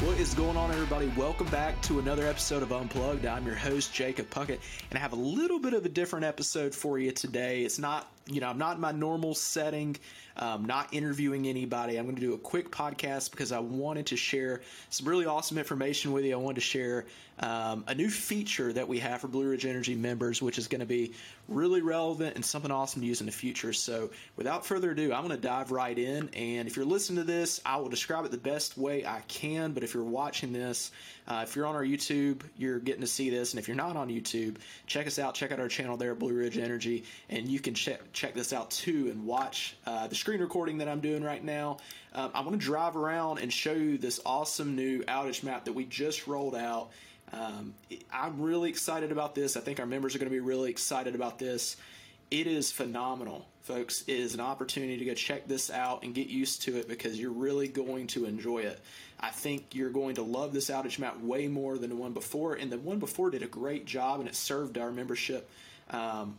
What 0.00 0.18
is 0.18 0.32
going 0.32 0.56
on, 0.56 0.70
everybody? 0.70 1.12
Welcome 1.14 1.48
back 1.48 1.78
to 1.82 1.98
another 1.98 2.26
episode 2.26 2.62
of 2.62 2.72
Unplugged. 2.72 3.26
I'm 3.26 3.44
your 3.44 3.54
host, 3.54 3.92
Jacob 3.92 4.30
Puckett, 4.30 4.58
and 4.88 4.94
I 4.94 4.98
have 4.98 5.12
a 5.12 5.16
little 5.16 5.58
bit 5.58 5.74
of 5.74 5.84
a 5.84 5.90
different 5.90 6.24
episode 6.24 6.74
for 6.74 6.98
you 6.98 7.12
today. 7.12 7.64
It's 7.64 7.78
not, 7.78 8.10
you 8.26 8.40
know, 8.40 8.48
I'm 8.48 8.58
not 8.58 8.76
in 8.76 8.80
my 8.80 8.92
normal 8.92 9.34
setting, 9.34 9.96
um, 10.36 10.64
not 10.64 10.92
interviewing 10.92 11.46
anybody. 11.46 11.96
I'm 11.96 12.04
going 12.04 12.16
to 12.16 12.20
do 12.20 12.34
a 12.34 12.38
quick 12.38 12.70
podcast 12.70 13.30
because 13.30 13.52
I 13.52 13.58
wanted 13.58 14.06
to 14.06 14.16
share 14.16 14.60
some 14.90 15.08
really 15.08 15.26
awesome 15.26 15.58
information 15.58 16.12
with 16.12 16.24
you. 16.24 16.34
I 16.34 16.36
wanted 16.36 16.56
to 16.56 16.60
share 16.60 17.06
um, 17.40 17.84
a 17.86 17.94
new 17.94 18.10
feature 18.10 18.72
that 18.72 18.86
we 18.86 18.98
have 18.98 19.22
for 19.22 19.28
Blue 19.28 19.48
Ridge 19.48 19.64
Energy 19.64 19.94
members, 19.94 20.42
which 20.42 20.58
is 20.58 20.68
going 20.68 20.80
to 20.80 20.86
be 20.86 21.14
really 21.48 21.80
relevant 21.80 22.36
and 22.36 22.44
something 22.44 22.70
awesome 22.70 23.00
to 23.00 23.06
use 23.06 23.20
in 23.20 23.26
the 23.26 23.32
future. 23.32 23.72
So, 23.72 24.10
without 24.36 24.66
further 24.66 24.90
ado, 24.90 25.12
I'm 25.12 25.26
going 25.26 25.36
to 25.36 25.42
dive 25.42 25.70
right 25.70 25.98
in. 25.98 26.28
And 26.34 26.68
if 26.68 26.76
you're 26.76 26.84
listening 26.84 27.24
to 27.24 27.24
this, 27.24 27.60
I 27.64 27.78
will 27.78 27.88
describe 27.88 28.24
it 28.26 28.30
the 28.30 28.36
best 28.38 28.76
way 28.76 29.06
I 29.06 29.22
can. 29.26 29.72
But 29.72 29.82
if 29.82 29.94
you're 29.94 30.04
watching 30.04 30.52
this, 30.52 30.90
uh, 31.26 31.44
if 31.46 31.56
you're 31.56 31.66
on 31.66 31.74
our 31.74 31.84
YouTube, 31.84 32.42
you're 32.58 32.78
getting 32.78 33.00
to 33.00 33.06
see 33.06 33.30
this. 33.30 33.52
And 33.52 33.58
if 33.58 33.68
you're 33.68 33.76
not 33.76 33.96
on 33.96 34.08
YouTube, 34.08 34.56
check 34.86 35.06
us 35.06 35.18
out. 35.18 35.34
Check 35.34 35.50
out 35.50 35.60
our 35.60 35.68
channel 35.68 35.96
there, 35.96 36.14
Blue 36.14 36.34
Ridge 36.34 36.58
Energy, 36.58 37.04
and 37.30 37.48
you 37.48 37.58
can 37.58 37.74
check 37.74 38.09
check 38.12 38.34
this 38.34 38.52
out 38.52 38.70
too 38.70 39.08
and 39.10 39.24
watch 39.24 39.76
uh, 39.86 40.06
the 40.06 40.14
screen 40.14 40.40
recording 40.40 40.78
that 40.78 40.88
I'm 40.88 41.00
doing 41.00 41.22
right 41.22 41.42
now. 41.42 41.78
Um, 42.14 42.30
I 42.34 42.40
want 42.40 42.52
to 42.52 42.64
drive 42.64 42.96
around 42.96 43.38
and 43.38 43.52
show 43.52 43.72
you 43.72 43.98
this 43.98 44.20
awesome 44.26 44.76
new 44.76 45.02
outage 45.04 45.42
map 45.42 45.64
that 45.64 45.72
we 45.72 45.84
just 45.84 46.26
rolled 46.26 46.54
out. 46.54 46.90
Um, 47.32 47.74
I'm 48.12 48.40
really 48.40 48.70
excited 48.70 49.12
about 49.12 49.34
this. 49.34 49.56
I 49.56 49.60
think 49.60 49.78
our 49.78 49.86
members 49.86 50.14
are 50.14 50.18
going 50.18 50.30
to 50.30 50.34
be 50.34 50.40
really 50.40 50.70
excited 50.70 51.14
about 51.14 51.38
this. 51.38 51.76
It 52.30 52.46
is 52.46 52.70
phenomenal, 52.70 53.46
folks. 53.62 54.02
It 54.06 54.14
is 54.14 54.34
an 54.34 54.40
opportunity 54.40 54.96
to 54.98 55.04
go 55.04 55.14
check 55.14 55.48
this 55.48 55.70
out 55.70 56.04
and 56.04 56.14
get 56.14 56.28
used 56.28 56.62
to 56.62 56.76
it 56.76 56.88
because 56.88 57.18
you're 57.18 57.32
really 57.32 57.68
going 57.68 58.06
to 58.08 58.24
enjoy 58.24 58.60
it. 58.60 58.80
I 59.18 59.30
think 59.30 59.74
you're 59.74 59.90
going 59.90 60.14
to 60.14 60.22
love 60.22 60.52
this 60.52 60.70
outage 60.70 60.98
map 60.98 61.20
way 61.20 61.48
more 61.48 61.76
than 61.76 61.90
the 61.90 61.96
one 61.96 62.12
before, 62.12 62.54
and 62.54 62.70
the 62.70 62.78
one 62.78 62.98
before 62.98 63.30
did 63.30 63.42
a 63.42 63.48
great 63.48 63.84
job 63.84 64.20
and 64.20 64.28
it 64.28 64.34
served 64.34 64.78
our 64.78 64.90
membership 64.90 65.50
um, 65.90 66.36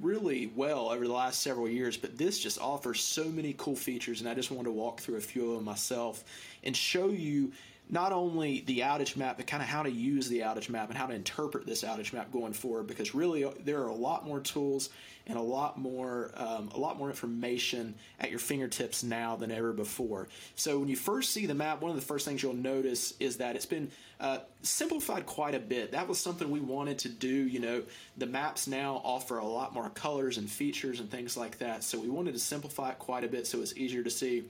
really 0.00 0.50
well 0.54 0.90
over 0.90 1.06
the 1.06 1.12
last 1.12 1.42
several 1.42 1.68
years, 1.68 1.96
but 1.96 2.16
this 2.16 2.38
just 2.38 2.60
offers 2.60 3.00
so 3.00 3.24
many 3.24 3.54
cool 3.56 3.76
features, 3.76 4.20
and 4.20 4.28
I 4.28 4.34
just 4.34 4.50
wanted 4.50 4.64
to 4.64 4.72
walk 4.72 5.00
through 5.00 5.16
a 5.16 5.20
few 5.20 5.50
of 5.50 5.56
them 5.56 5.64
myself 5.64 6.24
and 6.62 6.76
show 6.76 7.08
you 7.08 7.52
not 7.90 8.12
only 8.12 8.60
the 8.66 8.80
outage 8.80 9.16
map, 9.16 9.36
but 9.36 9.46
kind 9.46 9.62
of 9.62 9.68
how 9.68 9.82
to 9.82 9.90
use 9.90 10.28
the 10.28 10.40
outage 10.40 10.68
map 10.68 10.88
and 10.88 10.96
how 10.96 11.06
to 11.06 11.14
interpret 11.14 11.66
this 11.66 11.84
outage 11.84 12.12
map 12.12 12.32
going 12.32 12.52
forward. 12.52 12.86
Because 12.86 13.14
really, 13.14 13.44
there 13.64 13.82
are 13.82 13.88
a 13.88 13.94
lot 13.94 14.26
more 14.26 14.40
tools 14.40 14.88
and 15.26 15.38
a 15.38 15.42
lot 15.42 15.78
more 15.78 16.30
um, 16.36 16.70
a 16.74 16.78
lot 16.78 16.98
more 16.98 17.08
information 17.08 17.94
at 18.20 18.30
your 18.30 18.38
fingertips 18.38 19.02
now 19.02 19.36
than 19.36 19.50
ever 19.50 19.72
before. 19.72 20.28
So 20.54 20.78
when 20.78 20.88
you 20.88 20.96
first 20.96 21.32
see 21.32 21.46
the 21.46 21.54
map, 21.54 21.80
one 21.80 21.90
of 21.90 21.96
the 21.96 22.02
first 22.02 22.26
things 22.26 22.42
you'll 22.42 22.54
notice 22.54 23.14
is 23.20 23.38
that 23.38 23.56
it's 23.56 23.66
been 23.66 23.90
uh, 24.20 24.38
simplified 24.62 25.26
quite 25.26 25.54
a 25.54 25.58
bit. 25.58 25.92
That 25.92 26.08
was 26.08 26.18
something 26.18 26.50
we 26.50 26.60
wanted 26.60 26.98
to 27.00 27.08
do. 27.08 27.28
You 27.28 27.60
know, 27.60 27.82
the 28.16 28.26
maps 28.26 28.66
now 28.66 29.00
offer 29.04 29.38
a 29.38 29.46
lot 29.46 29.74
more 29.74 29.88
colors 29.90 30.38
and 30.38 30.48
features 30.48 31.00
and 31.00 31.10
things 31.10 31.36
like 31.36 31.58
that. 31.58 31.84
So 31.84 31.98
we 31.98 32.08
wanted 32.08 32.32
to 32.32 32.40
simplify 32.40 32.90
it 32.90 32.98
quite 32.98 33.24
a 33.24 33.28
bit 33.28 33.46
so 33.46 33.60
it's 33.60 33.76
easier 33.76 34.02
to 34.02 34.10
see. 34.10 34.44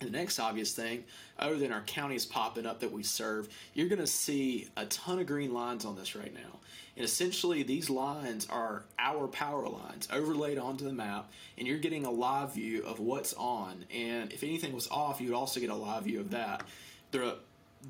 The 0.00 0.10
next 0.10 0.38
obvious 0.38 0.72
thing, 0.72 1.04
other 1.38 1.56
than 1.56 1.72
our 1.72 1.80
counties 1.80 2.26
popping 2.26 2.66
up 2.66 2.80
that 2.80 2.92
we 2.92 3.02
serve, 3.02 3.48
you're 3.72 3.88
going 3.88 4.00
to 4.00 4.06
see 4.06 4.68
a 4.76 4.84
ton 4.86 5.18
of 5.18 5.26
green 5.26 5.54
lines 5.54 5.86
on 5.86 5.96
this 5.96 6.14
right 6.14 6.34
now. 6.34 6.60
And 6.96 7.04
essentially, 7.04 7.62
these 7.62 7.88
lines 7.88 8.46
are 8.50 8.84
our 8.98 9.26
power 9.26 9.66
lines 9.66 10.06
overlaid 10.12 10.58
onto 10.58 10.84
the 10.84 10.92
map, 10.92 11.30
and 11.56 11.66
you're 11.66 11.78
getting 11.78 12.04
a 12.04 12.10
live 12.10 12.54
view 12.54 12.84
of 12.84 13.00
what's 13.00 13.32
on. 13.34 13.86
And 13.94 14.32
if 14.32 14.42
anything 14.42 14.74
was 14.74 14.86
off, 14.88 15.20
you'd 15.20 15.32
also 15.32 15.60
get 15.60 15.70
a 15.70 15.74
live 15.74 16.04
view 16.04 16.20
of 16.20 16.30
that. 16.30 16.62
The 17.10 17.38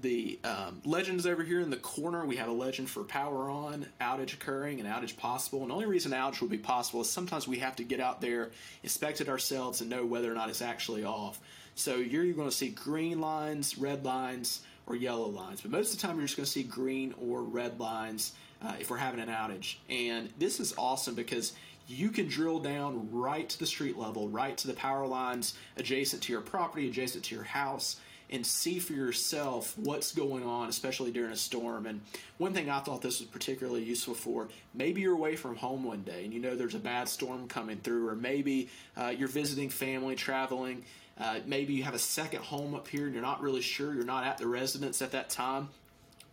the 0.00 0.38
um, 0.44 0.82
legends 0.84 1.26
over 1.26 1.42
here 1.42 1.60
in 1.60 1.70
the 1.70 1.76
corner, 1.76 2.24
we 2.26 2.36
have 2.36 2.48
a 2.48 2.52
legend 2.52 2.90
for 2.90 3.04
power 3.04 3.48
on, 3.48 3.86
outage 4.00 4.34
occurring, 4.34 4.80
and 4.80 4.88
outage 4.88 5.16
possible. 5.16 5.62
And 5.62 5.70
the 5.70 5.74
only 5.74 5.86
reason 5.86 6.12
outage 6.12 6.40
would 6.40 6.50
be 6.50 6.58
possible 6.58 7.00
is 7.00 7.10
sometimes 7.10 7.48
we 7.48 7.58
have 7.58 7.76
to 7.76 7.84
get 7.84 8.00
out 8.00 8.20
there, 8.20 8.50
inspect 8.82 9.20
it 9.20 9.28
ourselves, 9.28 9.80
and 9.80 9.88
know 9.88 10.04
whether 10.04 10.30
or 10.30 10.34
not 10.34 10.50
it's 10.50 10.62
actually 10.62 11.04
off. 11.04 11.40
So 11.74 11.96
you're 11.96 12.32
going 12.32 12.48
to 12.48 12.54
see 12.54 12.68
green 12.68 13.20
lines, 13.20 13.78
red 13.78 14.04
lines, 14.04 14.60
or 14.86 14.96
yellow 14.96 15.28
lines. 15.28 15.60
But 15.60 15.70
most 15.70 15.92
of 15.92 16.00
the 16.00 16.06
time, 16.06 16.16
you're 16.16 16.26
just 16.26 16.36
going 16.36 16.46
to 16.46 16.50
see 16.50 16.62
green 16.62 17.14
or 17.20 17.42
red 17.42 17.80
lines 17.80 18.32
uh, 18.62 18.74
if 18.78 18.90
we're 18.90 18.96
having 18.96 19.20
an 19.20 19.28
outage. 19.28 19.76
And 19.88 20.30
this 20.38 20.60
is 20.60 20.74
awesome 20.78 21.14
because 21.14 21.52
you 21.88 22.10
can 22.10 22.26
drill 22.26 22.58
down 22.58 23.08
right 23.12 23.48
to 23.48 23.58
the 23.58 23.66
street 23.66 23.96
level, 23.96 24.28
right 24.28 24.56
to 24.58 24.66
the 24.66 24.74
power 24.74 25.06
lines 25.06 25.54
adjacent 25.76 26.22
to 26.24 26.32
your 26.32 26.40
property, 26.40 26.88
adjacent 26.88 27.24
to 27.24 27.34
your 27.34 27.44
house, 27.44 27.96
and 28.30 28.44
see 28.46 28.78
for 28.78 28.92
yourself 28.92 29.76
what's 29.78 30.12
going 30.12 30.44
on, 30.44 30.68
especially 30.68 31.12
during 31.12 31.32
a 31.32 31.36
storm. 31.36 31.86
And 31.86 32.00
one 32.38 32.52
thing 32.52 32.68
I 32.68 32.80
thought 32.80 33.02
this 33.02 33.20
was 33.20 33.28
particularly 33.28 33.84
useful 33.84 34.14
for 34.14 34.48
maybe 34.74 35.00
you're 35.00 35.14
away 35.14 35.36
from 35.36 35.56
home 35.56 35.84
one 35.84 36.02
day 36.02 36.24
and 36.24 36.32
you 36.32 36.40
know 36.40 36.56
there's 36.56 36.74
a 36.74 36.80
bad 36.80 37.08
storm 37.08 37.48
coming 37.48 37.78
through, 37.78 38.08
or 38.08 38.16
maybe 38.16 38.68
uh, 38.96 39.12
you're 39.16 39.28
visiting 39.28 39.70
family, 39.70 40.16
traveling. 40.16 40.84
Uh, 41.18 41.40
maybe 41.46 41.72
you 41.72 41.82
have 41.82 41.94
a 41.94 41.98
second 41.98 42.42
home 42.42 42.74
up 42.74 42.88
here 42.88 43.04
and 43.04 43.14
you're 43.14 43.22
not 43.22 43.40
really 43.40 43.62
sure, 43.62 43.94
you're 43.94 44.04
not 44.04 44.24
at 44.24 44.38
the 44.38 44.46
residence 44.46 45.00
at 45.00 45.12
that 45.12 45.30
time. 45.30 45.68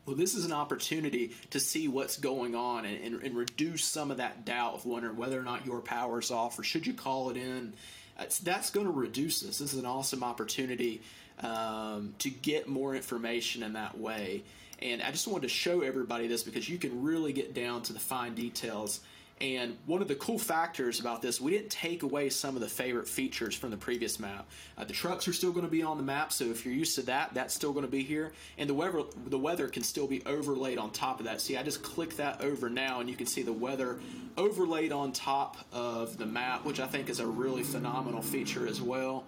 Well, 0.06 0.18
this 0.18 0.36
is 0.36 0.44
an 0.44 0.52
opportunity 0.52 1.32
to 1.52 1.62
see 1.62 1.88
what's 1.88 2.18
going 2.18 2.56
on 2.56 2.86
and, 2.86 3.02
and, 3.02 3.24
and, 3.24 3.38
reduce 3.38 3.86
some 3.86 4.12
of 4.12 4.18
that 4.18 4.44
doubt 4.44 4.74
of 4.74 4.86
wondering 4.86 5.16
whether 5.16 5.40
or 5.40 5.44
not 5.44 5.66
your 5.66 5.80
power 5.80 6.20
is 6.20 6.30
off 6.30 6.60
or 6.60 6.64
should 6.64 6.86
you 6.86 6.94
call 6.94 7.30
it 7.30 7.38
in. 7.38 7.72
That's, 8.18 8.40
that's 8.40 8.70
going 8.70 8.86
to 8.86 8.92
reduce 8.92 9.40
this. 9.40 9.60
This 9.60 9.74
is 9.74 9.80
an 9.80 9.86
awesome 9.86 10.22
opportunity 10.22 11.02
um, 11.40 12.14
to 12.20 12.30
get 12.30 12.68
more 12.68 12.96
information 12.96 13.64
in 13.64 13.74
that 13.74 13.98
way. 14.00 14.44
And 14.82 15.02
I 15.02 15.12
just 15.12 15.28
wanted 15.28 15.44
to 15.44 15.54
show 15.54 15.82
everybody 15.82 16.28
this 16.28 16.44
because 16.44 16.68
you 16.68 16.78
can 16.78 17.04
really 17.04 17.34
get 17.34 17.54
down 17.54 17.84
to 17.84 17.94
the 17.94 18.00
fine 18.00 18.36
details 18.36 19.00
and 19.44 19.76
one 19.88 20.02
of 20.02 20.08
the 20.08 20.16
cool 20.16 20.38
factors 20.38 21.00
about 21.00 21.22
this, 21.22 21.42
we 21.42 21.52
didn't 21.52 21.70
take 21.70 22.04
away 22.04 22.30
some 22.30 22.56
of 22.56 22.62
the 22.62 22.68
favorite 22.68 23.08
features 23.08 23.56
from 23.56 23.72
the 23.72 23.78
previous 23.78 24.20
map. 24.20 24.48
Uh, 24.78 24.86
the 24.86 24.94
trucks 24.94 25.28
are 25.28 25.34
still 25.34 25.52
going 25.52 25.66
to 25.66 25.72
be 25.72 25.84
on 25.84 25.98
the 25.98 26.04
map, 26.04 26.32
so 26.32 26.46
if 26.46 26.66
you're 26.66 26.74
used 26.74 26.96
to 26.96 27.02
that, 27.02 27.34
that's 27.34 27.54
still 27.54 27.74
going 27.74 27.86
to 27.86 27.92
be 27.92 28.04
here. 28.04 28.32
And 28.58 28.70
the 28.70 28.74
weather, 28.74 29.04
the 29.26 29.38
weather 29.38 29.68
can 29.68 29.84
still 29.84 30.08
be 30.08 30.24
overlaid 30.26 30.78
on 30.78 30.92
top 30.92 31.20
of 31.20 31.26
that. 31.26 31.42
See, 31.42 31.58
I 31.58 31.64
just 31.64 31.84
click 31.84 32.16
that 32.18 32.42
over 32.42 32.70
now, 32.70 33.02
and 33.02 33.10
you 33.10 33.16
can 33.16 33.26
see 33.26 33.42
the 33.42 33.52
weather 33.52 34.00
overlaid 34.38 34.94
on 34.94 35.12
top 35.12 35.58
of 35.74 36.18
the 36.18 36.26
map, 36.26 36.64
which 36.64 36.80
I 36.80 36.88
think 36.88 37.10
is 37.10 37.20
a 37.20 37.28
really 37.28 37.64
phenomenal 37.64 38.22
feature 38.22 38.66
as 38.66 38.82
well 38.82 39.26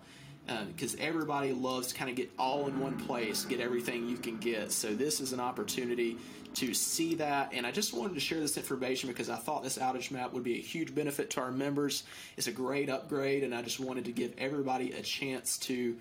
because 0.67 0.95
uh, 0.95 0.99
everybody 0.99 1.51
loves 1.53 1.87
to 1.87 1.95
kind 1.95 2.09
of 2.09 2.15
get 2.15 2.29
all 2.37 2.67
in 2.67 2.79
one 2.79 2.97
place, 2.99 3.45
get 3.45 3.59
everything 3.59 4.07
you 4.07 4.17
can 4.17 4.37
get. 4.37 4.71
So 4.71 4.93
this 4.93 5.19
is 5.19 5.33
an 5.33 5.39
opportunity 5.39 6.17
to 6.55 6.73
see 6.73 7.15
that, 7.15 7.51
and 7.53 7.65
I 7.65 7.71
just 7.71 7.93
wanted 7.93 8.13
to 8.13 8.19
share 8.19 8.39
this 8.39 8.55
information 8.55 9.09
because 9.09 9.29
I 9.29 9.35
thought 9.35 9.63
this 9.63 9.77
outage 9.77 10.11
map 10.11 10.31
would 10.33 10.43
be 10.43 10.55
a 10.55 10.61
huge 10.61 10.95
benefit 10.95 11.29
to 11.31 11.41
our 11.41 11.51
members. 11.51 12.03
It's 12.37 12.47
a 12.47 12.51
great 12.51 12.89
upgrade, 12.89 13.43
and 13.43 13.53
I 13.53 13.61
just 13.61 13.79
wanted 13.79 14.05
to 14.05 14.11
give 14.11 14.33
everybody 14.37 14.93
a 14.93 15.01
chance 15.01 15.57
to. 15.59 15.97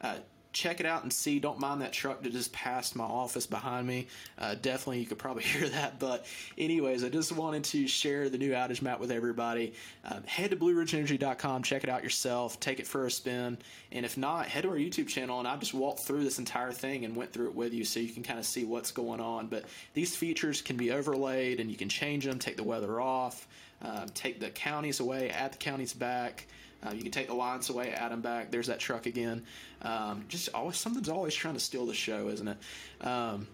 Uh, 0.00 0.16
check 0.52 0.80
it 0.80 0.86
out 0.86 1.02
and 1.02 1.12
see. 1.12 1.38
Don't 1.38 1.60
mind 1.60 1.82
that 1.82 1.92
truck 1.92 2.22
that 2.22 2.32
just 2.32 2.52
passed 2.52 2.96
my 2.96 3.04
office 3.04 3.46
behind 3.46 3.86
me. 3.86 4.06
Uh, 4.38 4.54
definitely, 4.60 5.00
you 5.00 5.06
could 5.06 5.18
probably 5.18 5.42
hear 5.44 5.68
that. 5.68 5.98
But, 5.98 6.26
anyways, 6.56 7.04
I 7.04 7.08
just 7.08 7.32
wanted 7.32 7.64
to 7.64 7.86
share 7.86 8.28
the 8.28 8.38
new 8.38 8.52
outage 8.52 8.82
map 8.82 9.00
with 9.00 9.10
everybody. 9.10 9.74
Uh, 10.04 10.20
head 10.26 10.50
to 10.50 10.56
BlueRidgeEnergy.com, 10.56 11.62
check 11.62 11.84
it 11.84 11.90
out 11.90 12.02
yourself, 12.02 12.58
take 12.60 12.80
it 12.80 12.86
for 12.86 13.06
a 13.06 13.10
spin. 13.10 13.58
And 13.92 14.04
if 14.04 14.16
not, 14.16 14.46
head 14.46 14.62
to 14.62 14.70
our 14.70 14.76
YouTube 14.76 15.08
channel, 15.08 15.38
and 15.38 15.48
I 15.48 15.56
just 15.56 15.74
walked 15.74 16.00
through 16.00 16.24
this 16.24 16.38
entire 16.38 16.72
thing 16.72 17.04
and 17.04 17.14
went 17.14 17.32
through 17.32 17.48
it 17.48 17.54
with 17.54 17.72
you 17.72 17.84
so 17.84 18.00
you 18.00 18.12
can 18.12 18.22
kind 18.22 18.38
of 18.38 18.46
see 18.46 18.64
what's 18.64 18.90
going 18.90 19.20
on. 19.20 19.46
But 19.48 19.64
these 19.94 20.16
features 20.16 20.62
can 20.62 20.76
be 20.76 20.92
overlaid, 20.92 21.60
and 21.60 21.70
you 21.70 21.76
can 21.76 21.88
change 21.88 22.24
them, 22.24 22.38
take 22.38 22.56
the 22.56 22.64
weather 22.64 23.00
off, 23.00 23.46
uh, 23.82 24.06
take 24.14 24.40
the 24.40 24.50
counties 24.50 25.00
away, 25.00 25.30
add 25.30 25.52
the 25.52 25.58
counties 25.58 25.94
back. 25.94 26.46
Uh, 26.86 26.92
you 26.92 27.02
can 27.02 27.10
take 27.10 27.26
the 27.26 27.34
lines 27.34 27.70
away, 27.70 27.92
add 27.92 28.12
them 28.12 28.20
back. 28.20 28.50
There's 28.50 28.68
that 28.68 28.78
truck 28.78 29.06
again. 29.06 29.44
Um, 29.82 30.24
just 30.28 30.48
always 30.54 30.76
something's 30.76 31.08
always 31.08 31.34
trying 31.34 31.54
to 31.54 31.60
steal 31.60 31.86
the 31.86 31.94
show, 31.94 32.28
isn't 32.28 32.48
it? 32.48 32.58
Um, 33.00 33.48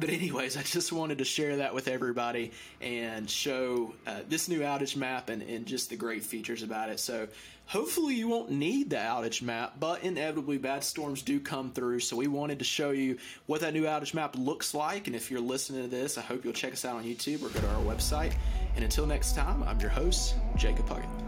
but 0.00 0.08
anyways, 0.08 0.56
I 0.56 0.62
just 0.62 0.92
wanted 0.92 1.18
to 1.18 1.24
share 1.24 1.58
that 1.58 1.74
with 1.74 1.86
everybody 1.86 2.52
and 2.80 3.30
show 3.30 3.94
uh, 4.06 4.20
this 4.28 4.48
new 4.48 4.60
outage 4.60 4.96
map 4.96 5.28
and, 5.28 5.42
and 5.42 5.66
just 5.66 5.90
the 5.90 5.96
great 5.96 6.24
features 6.24 6.62
about 6.62 6.88
it. 6.88 6.98
So 6.98 7.28
hopefully 7.66 8.14
you 8.14 8.26
won't 8.26 8.50
need 8.50 8.90
the 8.90 8.96
outage 8.96 9.42
map, 9.42 9.74
but 9.78 10.02
inevitably 10.02 10.58
bad 10.58 10.82
storms 10.82 11.22
do 11.22 11.38
come 11.38 11.70
through. 11.70 12.00
So 12.00 12.16
we 12.16 12.26
wanted 12.26 12.58
to 12.58 12.64
show 12.64 12.90
you 12.90 13.18
what 13.46 13.60
that 13.60 13.74
new 13.74 13.84
outage 13.84 14.14
map 14.14 14.34
looks 14.36 14.74
like. 14.74 15.06
And 15.06 15.14
if 15.14 15.30
you're 15.30 15.40
listening 15.40 15.82
to 15.82 15.88
this, 15.88 16.18
I 16.18 16.22
hope 16.22 16.44
you'll 16.44 16.52
check 16.52 16.72
us 16.72 16.84
out 16.84 16.96
on 16.96 17.04
YouTube 17.04 17.42
or 17.42 17.48
go 17.50 17.60
to 17.60 17.68
our 17.68 17.82
website. 17.82 18.32
And 18.74 18.84
until 18.84 19.06
next 19.06 19.36
time, 19.36 19.62
I'm 19.62 19.78
your 19.80 19.90
host, 19.90 20.34
Jacob 20.56 20.88
Puckett. 20.88 21.19